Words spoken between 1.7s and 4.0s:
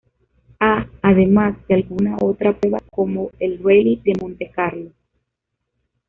alguna otra prueba como el Rally